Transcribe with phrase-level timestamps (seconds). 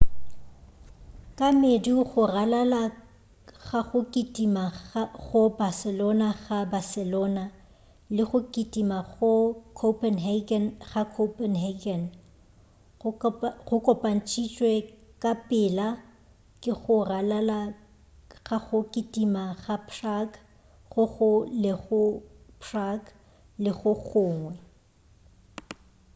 [1.37, 2.81] ka medu go ralala
[3.67, 4.63] ga go kitima
[5.25, 7.43] go barcelona ga barcelona
[8.15, 9.29] le go kitima go
[9.79, 12.01] copenhagen ga copenhagen
[13.67, 14.71] go kopantšhitšwe
[15.21, 15.87] ka pela
[16.61, 17.59] ke go ralala
[18.47, 20.37] ga go kitima ga prague
[20.91, 21.29] go go
[21.63, 22.01] lego
[22.63, 23.09] prague
[23.63, 24.53] le go gongwe